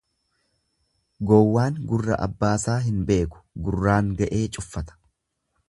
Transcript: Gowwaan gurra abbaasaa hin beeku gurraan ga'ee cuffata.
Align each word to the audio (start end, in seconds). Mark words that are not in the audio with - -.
Gowwaan 1.31 1.77
gurra 1.91 2.17
abbaasaa 2.27 2.79
hin 2.87 3.05
beeku 3.13 3.45
gurraan 3.67 4.11
ga'ee 4.23 4.43
cuffata. 4.59 4.99